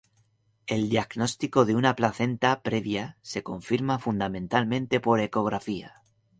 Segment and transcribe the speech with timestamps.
[0.65, 6.01] El diagnóstico de una placenta previa se confirma fundamentalmente por ecografía.